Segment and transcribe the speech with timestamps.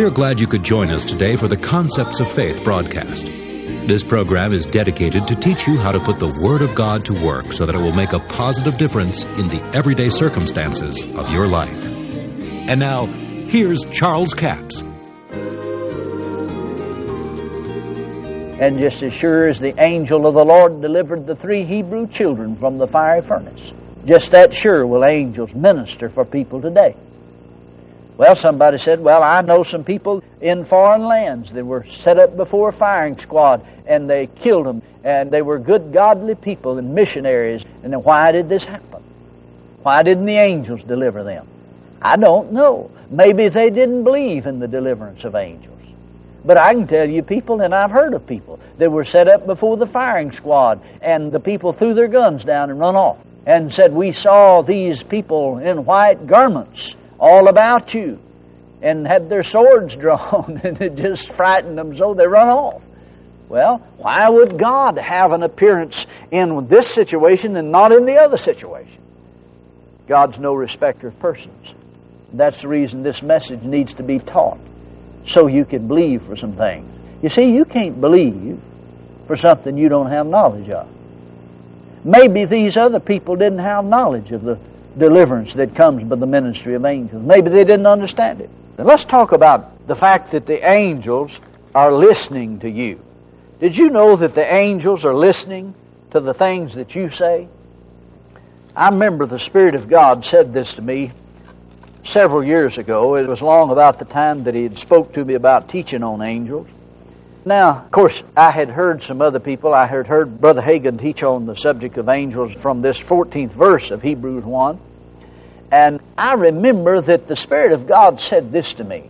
[0.00, 3.26] We are glad you could join us today for the Concepts of Faith broadcast.
[3.26, 7.22] This program is dedicated to teach you how to put the Word of God to
[7.22, 11.48] work so that it will make a positive difference in the everyday circumstances of your
[11.48, 11.84] life.
[11.84, 14.80] And now, here's Charles Capps.
[18.58, 22.56] And just as sure as the angel of the Lord delivered the three Hebrew children
[22.56, 23.70] from the fiery furnace,
[24.06, 26.96] just that sure will angels minister for people today.
[28.20, 32.36] Well, somebody said, Well, I know some people in foreign lands that were set up
[32.36, 36.94] before a firing squad and they killed them and they were good, godly people and
[36.94, 37.64] missionaries.
[37.82, 39.02] And then why did this happen?
[39.82, 41.48] Why didn't the angels deliver them?
[42.02, 42.90] I don't know.
[43.08, 45.80] Maybe they didn't believe in the deliverance of angels.
[46.44, 49.46] But I can tell you people, and I've heard of people, that were set up
[49.46, 53.16] before the firing squad, and the people threw their guns down and run off
[53.46, 58.18] and said, We saw these people in white garments all about you,
[58.82, 62.82] and had their swords drawn, and it just frightened them so they run off.
[63.48, 68.36] Well, why would God have an appearance in this situation and not in the other
[68.36, 69.02] situation?
[70.06, 71.74] God's no respecter of persons.
[72.32, 74.60] That's the reason this message needs to be taught
[75.26, 76.88] so you can believe for some things.
[77.22, 78.60] You see, you can't believe
[79.26, 80.88] for something you don't have knowledge of.
[82.04, 84.58] Maybe these other people didn't have knowledge of the
[84.98, 87.22] deliverance that comes by the ministry of angels.
[87.22, 88.50] Maybe they didn't understand it.
[88.78, 91.38] Let's talk about the fact that the angels
[91.74, 93.00] are listening to you.
[93.60, 95.74] Did you know that the angels are listening
[96.12, 97.48] to the things that you say?
[98.74, 101.12] I remember the Spirit of God said this to me
[102.04, 103.16] several years ago.
[103.16, 106.22] It was long about the time that he had spoke to me about teaching on
[106.22, 106.68] angels.
[107.44, 109.72] Now, of course, I had heard some other people.
[109.72, 113.90] I had heard Brother Hagin teach on the subject of angels from this 14th verse
[113.90, 114.78] of Hebrews 1.
[115.72, 119.08] And I remember that the Spirit of God said this to me.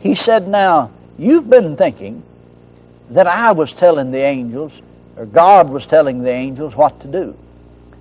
[0.00, 2.24] He said, Now, you've been thinking
[3.10, 4.78] that I was telling the angels,
[5.16, 7.36] or God was telling the angels what to do.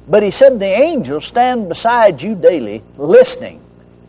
[0.05, 3.61] But he said the angels stand beside you daily, listening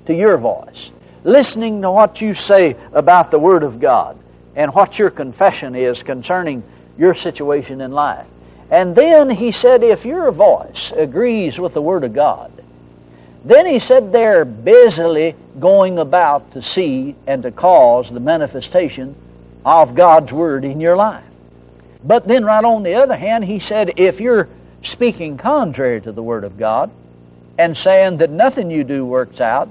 [0.06, 0.91] to your voice,
[1.22, 4.19] listening to what you say about the Word of God
[4.56, 6.62] and what your confession is concerning
[6.98, 8.26] your situation in life.
[8.70, 12.50] And then he said, if your voice agrees with the Word of God,
[13.44, 19.16] then he said they're busily going about to see and to cause the manifestation
[19.64, 21.24] of God's Word in your life.
[22.04, 24.48] But then, right on the other hand, he said, if you're
[24.82, 26.90] speaking contrary to the Word of God
[27.58, 29.69] and saying that nothing you do works out,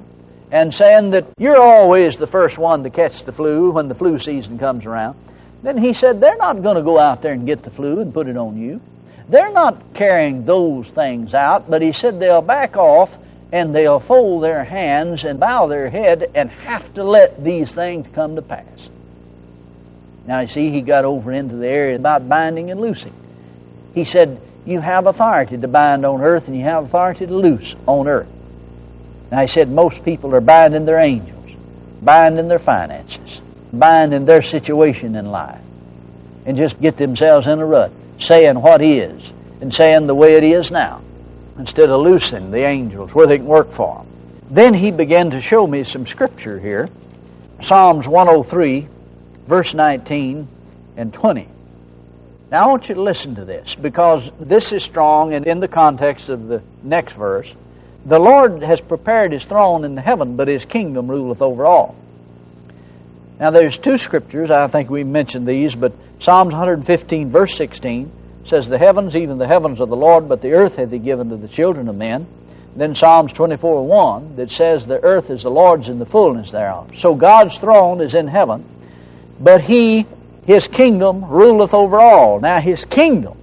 [0.52, 4.20] and saying that you're always the first one to catch the flu when the flu
[4.20, 5.18] season comes around,
[5.64, 8.14] then he said they're not going to go out there and get the flu and
[8.14, 8.82] put it on you.
[9.30, 13.16] They're not carrying those things out, but he said they'll back off
[13.54, 18.08] and they'll fold their hands and bow their head and have to let these things
[18.14, 18.90] come to pass.
[20.26, 23.14] Now, you see, he got over into the area about binding and loosing.
[23.94, 27.74] He said, You have authority to bind on earth and you have authority to loose
[27.88, 28.28] on earth.
[29.32, 31.50] Now, he said most people are binding their angels,
[32.02, 33.40] binding their finances,
[33.72, 35.62] binding their situation in life,
[36.46, 39.32] and just get themselves in a rut, saying what is
[39.62, 41.02] and saying the way it is now,
[41.58, 44.08] instead of loosing the angels where they can work for them.
[44.50, 46.90] Then he began to show me some scripture here
[47.64, 48.88] Psalms 103,
[49.48, 50.48] verse 19
[50.98, 51.48] and 20.
[52.50, 55.68] Now, I want you to listen to this because this is strong and in the
[55.68, 57.50] context of the next verse.
[58.06, 61.96] The Lord has prepared his throne in the heaven, but his kingdom ruleth over all.
[63.40, 68.12] Now there's two scriptures, I think we mentioned these, but Psalms 115 verse 16
[68.46, 71.30] says, The heavens, even the heavens of the Lord, but the earth hath he given
[71.30, 72.28] to the children of men.
[72.76, 76.92] Then Psalms 24 1 that says, The earth is the Lord's and the fullness thereof.
[76.98, 78.66] So God's throne is in heaven,
[79.40, 80.06] but he,
[80.46, 82.40] his kingdom, ruleth over all.
[82.40, 83.38] Now his kingdom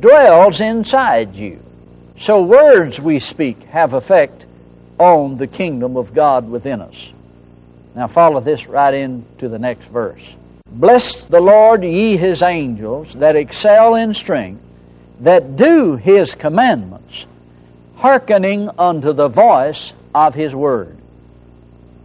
[0.00, 1.60] dwells inside you.
[2.22, 4.44] So words we speak have effect
[4.96, 6.94] on the kingdom of God within us.
[7.96, 10.22] Now follow this right into the next verse.
[10.70, 14.62] Bless the Lord, ye his angels, that excel in strength,
[15.18, 17.26] that do his commandments,
[17.96, 20.96] hearkening unto the voice of his word.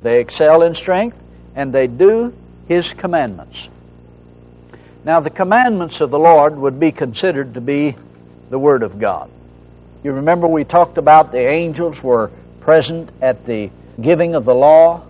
[0.02, 1.22] They excel in strength,
[1.56, 2.34] and they do
[2.68, 3.70] his commandments.
[5.06, 7.96] Now, the commandments of the Lord would be considered to be
[8.50, 9.30] the Word of God.
[10.04, 15.06] You remember we talked about the angels were present at the giving of the law.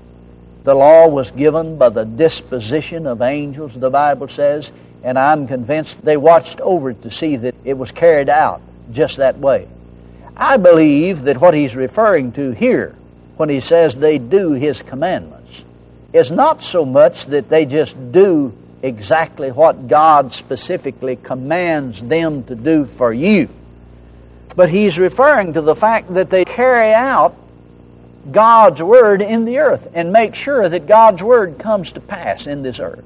[0.64, 4.72] The law was given by the disposition of angels, the Bible says,
[5.04, 8.62] and I'm convinced they watched over it to see that it was carried out
[8.92, 9.68] just that way.
[10.36, 12.96] I believe that what he's referring to here,
[13.38, 15.64] when he says they do his commandments,
[16.14, 22.56] is not so much that they just do exactly what God specifically commands them to
[22.56, 23.50] do for you,
[24.58, 27.38] but he's referring to the fact that they carry out
[28.30, 32.64] God's Word in the earth and make sure that God's Word comes to pass in
[32.64, 33.06] this earth.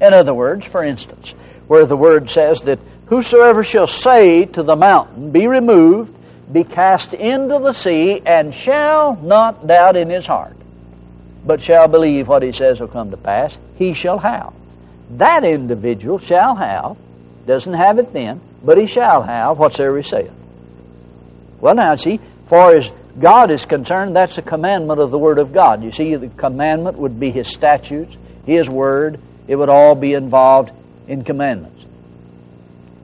[0.00, 1.30] In other words, for instance,
[1.68, 6.12] where the Word says that whosoever shall say to the mountain, Be removed,
[6.52, 10.56] be cast into the sea, and shall not doubt in his heart,
[11.46, 14.52] but shall believe what he says will come to pass, he shall have.
[15.18, 16.96] That individual shall have,
[17.46, 20.32] doesn't have it then, but he shall have whatsoever he saith.
[21.60, 25.52] Well, now, see, far as God is concerned, that's a commandment of the Word of
[25.52, 25.84] God.
[25.84, 28.16] You see, the commandment would be His statutes,
[28.46, 29.20] His Word.
[29.46, 30.72] It would all be involved
[31.06, 31.84] in commandments.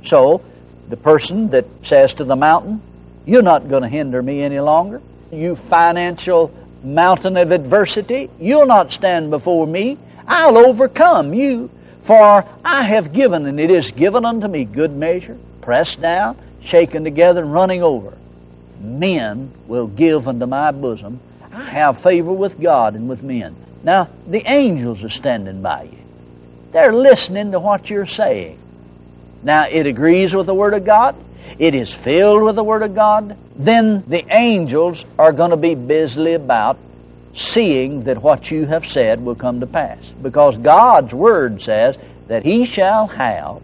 [0.05, 0.43] So,
[0.88, 2.81] the person that says to the mountain,
[3.26, 5.02] You're not going to hinder me any longer.
[5.31, 6.52] You financial
[6.82, 9.99] mountain of adversity, you'll not stand before me.
[10.26, 11.70] I'll overcome you.
[12.02, 17.05] For I have given, and it is given unto me, good measure, pressed down, shaken
[17.05, 18.19] together, and running over
[18.81, 21.20] men will give unto my bosom.
[21.52, 23.56] I have favor with God and with men.
[23.82, 25.99] Now, the angels are standing by you.
[26.72, 28.58] They're listening to what you're saying.
[29.43, 31.16] Now, it agrees with the Word of God.
[31.58, 33.37] It is filled with the Word of God.
[33.56, 36.78] Then the angels are going to be busily about
[37.34, 40.02] seeing that what you have said will come to pass.
[40.20, 41.96] Because God's Word says
[42.26, 43.62] that he shall have,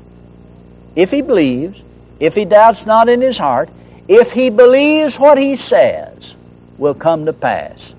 [0.97, 1.81] if he believes,
[2.21, 3.69] if he doubts not in his heart,
[4.09, 6.35] if he believes what he says
[6.79, 7.93] will come to pass,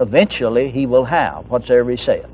[0.00, 2.26] eventually he will have whatsoever he saith.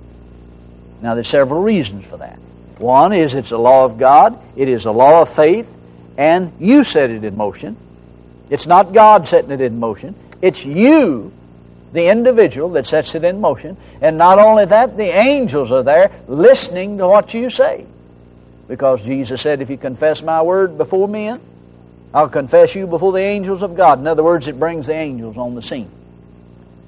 [1.03, 2.39] Now, there's several reasons for that.
[2.79, 5.69] One is it's a law of God, it is a law of faith,
[6.17, 7.77] and you set it in motion.
[8.51, 11.33] It's not God setting it in motion, it's you,
[11.93, 13.77] the individual, that sets it in motion.
[14.01, 17.87] And not only that, the angels are there listening to what you say.
[18.69, 21.41] Because Jesus said, If you confess my word before men,
[22.13, 23.99] I'll confess you before the angels of God.
[23.99, 25.91] In other words, it brings the angels on the scene.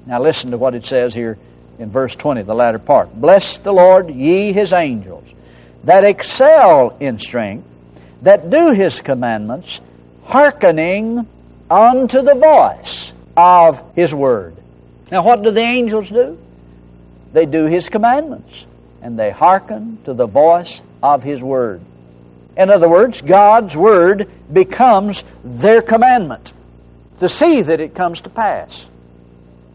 [0.05, 1.37] Now listen to what it says here
[1.79, 3.13] in verse 20, the latter part.
[3.13, 5.27] Bless the Lord, ye his angels,
[5.83, 7.67] that excel in strength,
[8.21, 9.79] that do his commandments,
[10.23, 11.27] hearkening
[11.69, 14.55] unto the voice of his word.
[15.11, 16.37] Now what do the angels do?
[17.33, 18.65] They do his commandments,
[19.01, 21.81] and they hearken to the voice of his word.
[22.57, 26.51] In other words, God's Word becomes their commandment
[27.19, 28.87] to see that it comes to pass.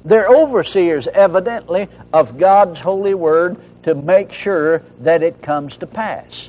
[0.05, 6.49] They're overseers, evidently, of God's holy Word to make sure that it comes to pass.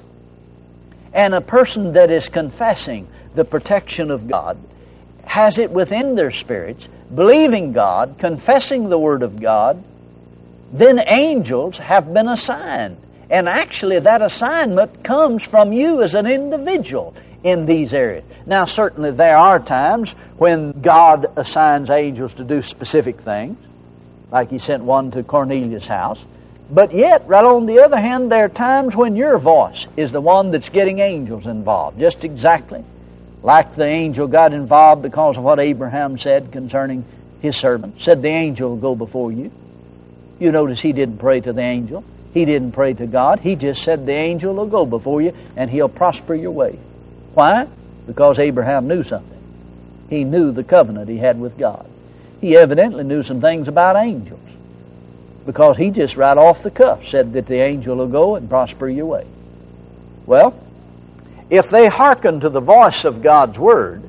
[1.13, 4.57] And a person that is confessing the protection of God
[5.23, 9.83] has it within their spirits, believing God, confessing the Word of God,
[10.73, 12.97] then angels have been assigned
[13.29, 17.13] and actually, that assignment comes from you as an individual
[17.43, 18.23] in these areas.
[18.45, 23.57] Now, certainly, there are times when God assigns angels to do specific things,
[24.31, 26.19] like He sent one to Cornelius' house.
[26.69, 30.21] But yet, right on the other hand, there are times when your voice is the
[30.21, 32.83] one that's getting angels involved, just exactly
[33.43, 37.05] like the angel got involved because of what Abraham said concerning
[37.41, 38.01] his servant.
[38.01, 39.51] Said the angel will go before you.
[40.39, 42.03] You notice he didn't pray to the angel.
[42.37, 43.39] He didn't pray to God.
[43.39, 46.77] He just said the angel will go before you and he'll prosper your way.
[47.33, 47.65] Why?
[48.05, 49.41] Because Abraham knew something.
[50.07, 51.89] He knew the covenant he had with God.
[52.39, 54.39] He evidently knew some things about angels
[55.47, 58.87] because he just right off the cuff said that the angel will go and prosper
[58.87, 59.25] your way.
[60.27, 60.53] Well,
[61.49, 64.07] if they hearken to the voice of God's word,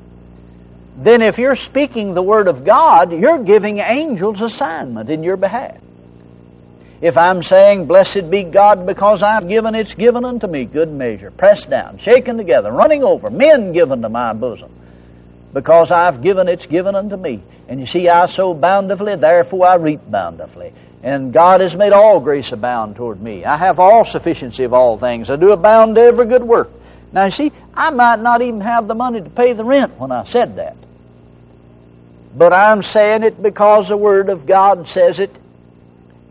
[0.97, 5.77] then if you're speaking the word of God, you're giving angels assignment in your behalf.
[7.01, 11.31] If I'm saying, Blessed be God because I've given, it's given unto me, good measure,
[11.31, 14.71] pressed down, shaken together, running over, men given to my bosom.
[15.53, 17.41] Because I've given, it's given unto me.
[17.67, 20.73] And you see, I sow bountifully, therefore I reap bountifully.
[21.01, 23.45] And God has made all grace abound toward me.
[23.45, 25.29] I have all sufficiency of all things.
[25.29, 26.69] I do abound to every good work.
[27.13, 30.11] Now, you see, I might not even have the money to pay the rent when
[30.11, 30.75] I said that.
[32.35, 35.35] But I'm saying it because the Word of God says it,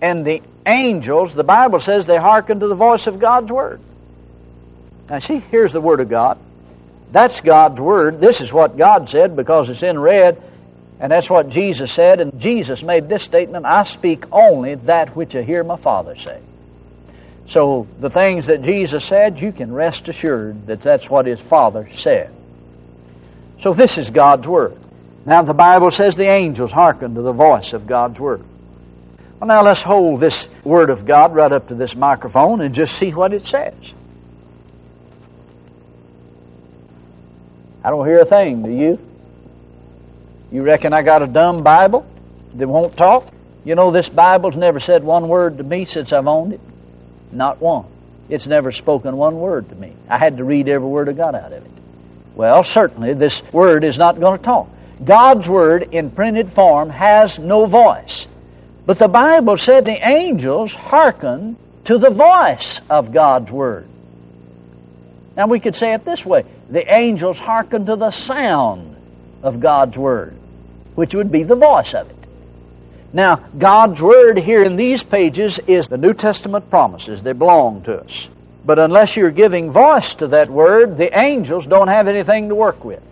[0.01, 3.81] and the angels, the Bible says they hearken to the voice of God's Word.
[5.09, 6.39] Now, see, here's the Word of God.
[7.11, 8.21] That's God's Word.
[8.21, 10.43] This is what God said because it's in red,
[11.01, 12.21] and that's what Jesus said.
[12.21, 16.41] And Jesus made this statement I speak only that which I hear my Father say.
[17.47, 21.89] So, the things that Jesus said, you can rest assured that that's what His Father
[21.97, 22.31] said.
[23.63, 24.77] So, this is God's Word.
[25.25, 28.45] Now, the Bible says the angels hearken to the voice of God's Word.
[29.39, 32.97] Well, now let's hold this Word of God right up to this microphone and just
[32.97, 33.75] see what it says.
[37.85, 38.99] I don't hear a thing, do you?
[40.51, 42.05] You reckon I got a dumb Bible
[42.55, 43.29] that won't talk?
[43.65, 46.61] You know, this Bible's never said one word to me since I've owned it.
[47.31, 47.87] Not one.
[48.29, 49.95] It's never spoken one word to me.
[50.09, 51.71] I had to read every word of God out of it.
[52.35, 54.69] Well, certainly this word is not going to talk.
[55.05, 58.27] God's word in printed form has no voice.
[58.89, 63.87] But the Bible said the angels hearken to the voice of God's word.
[65.37, 68.97] Now we could say it this way the angels hearken to the sound
[69.43, 70.39] of God's word,
[70.95, 72.17] which would be the voice of it.
[73.13, 77.23] Now, God's Word here in these pages is the New Testament promises.
[77.23, 78.29] They belong to us.
[78.65, 82.85] But unless you're giving voice to that Word, the angels don't have anything to work
[82.85, 83.03] with.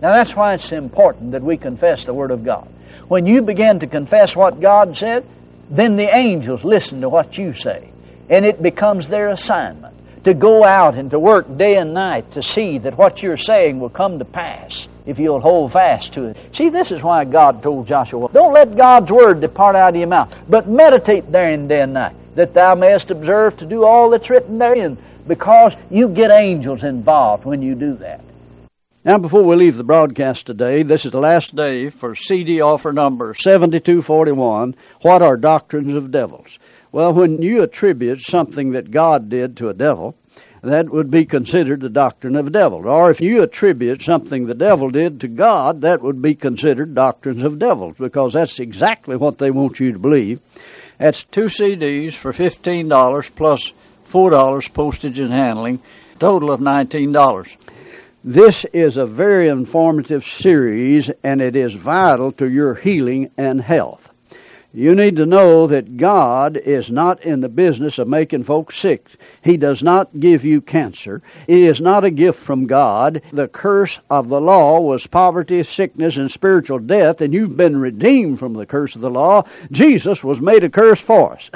[0.00, 2.68] Now, that's why it's important that we confess the Word of God.
[3.08, 5.26] When you begin to confess what God said,
[5.70, 7.90] then the angels listen to what you say.
[8.30, 12.42] And it becomes their assignment to go out and to work day and night to
[12.42, 16.36] see that what you're saying will come to pass if you'll hold fast to it.
[16.52, 20.08] See, this is why God told Joshua, Don't let God's word depart out of your
[20.08, 24.28] mouth, but meditate therein day and night, that thou mayest observe to do all that's
[24.28, 28.20] written therein, because you get angels involved when you do that.
[29.04, 32.92] Now, before we leave the broadcast today, this is the last day for CD offer
[32.92, 36.58] number 7241 What are Doctrines of Devils?
[36.90, 40.16] Well, when you attribute something that God did to a devil,
[40.62, 42.86] that would be considered the doctrine of devils.
[42.86, 47.44] Or if you attribute something the devil did to God, that would be considered doctrines
[47.44, 50.40] of devils, because that's exactly what they want you to believe.
[50.98, 53.72] That's two CDs for $15 plus
[54.10, 55.80] $4 postage and handling,
[56.18, 57.56] total of $19.
[58.28, 64.07] This is a very informative series, and it is vital to your healing and health.
[64.78, 69.08] You need to know that God is not in the business of making folks sick.
[69.42, 71.20] He does not give you cancer.
[71.48, 73.22] It is not a gift from God.
[73.32, 78.38] The curse of the law was poverty, sickness, and spiritual death, and you've been redeemed
[78.38, 79.46] from the curse of the law.
[79.72, 81.50] Jesus was made a curse for us.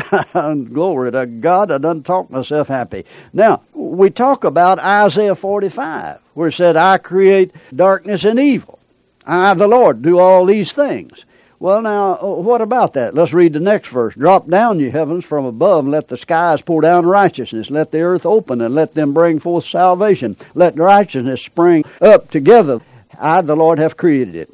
[0.73, 1.71] Glory to God.
[1.71, 3.05] I done talked myself happy.
[3.33, 8.81] Now, we talk about Isaiah 45, where it said, I create darkness and evil.
[9.25, 11.25] I, the Lord, do all these things.
[11.63, 13.15] Well, now, uh, what about that?
[13.15, 14.17] Let's read the next verse.
[14.17, 17.71] Drop down, ye heavens, from above, and let the skies pour down righteousness.
[17.71, 20.37] Let the earth open, and let them bring forth salvation.
[20.57, 22.81] Let righteousness spring up together.
[23.17, 24.53] I, the Lord, have created it.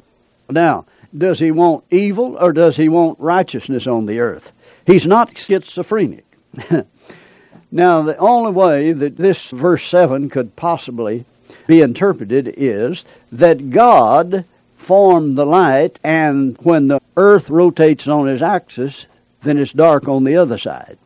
[0.51, 0.85] Now,
[1.17, 4.53] does he want evil, or does he want righteousness on the earth?
[4.85, 6.27] He's not schizophrenic.
[7.73, 11.25] now, the only way that this verse 7 could possibly
[11.67, 14.45] be interpreted is that God
[14.89, 19.05] formed the light, and when the earth rotates on its axis,
[19.45, 20.97] then it's dark on the other side.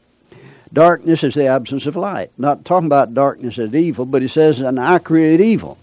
[0.72, 2.30] Darkness is the absence of light.
[2.38, 5.76] Not talking about darkness as evil, but he says, and I create evil.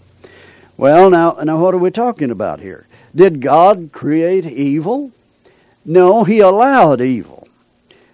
[0.78, 2.86] Well, now, now what are we talking about here?
[3.14, 5.12] Did God create evil?
[5.84, 7.48] No, he allowed evil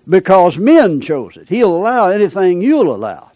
[0.09, 1.49] because men chose it.
[1.49, 3.31] He'll allow anything you'll allow.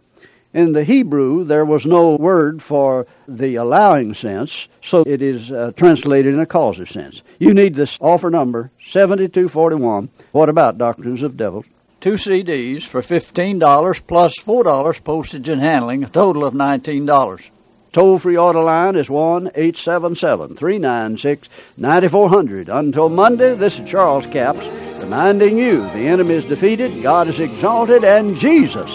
[0.52, 5.70] In the Hebrew, there was no word for the allowing sense, so it is uh,
[5.76, 7.22] translated in a causative sense.
[7.38, 10.08] You need this offer number, 7241.
[10.32, 11.66] What about Doctrines of Devils?
[12.00, 17.50] Two CDs for $15 plus $4 postage and handling, a total of $19.
[17.92, 22.68] Toll free order line is 1 877 396 9400.
[22.68, 24.66] Until Monday, this is Charles Capps
[25.00, 28.90] reminding you the enemy is defeated, God is exalted, and Jesus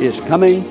[0.00, 0.70] is coming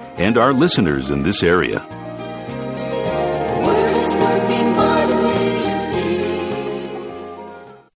[0.21, 2.00] and our listeners in this area.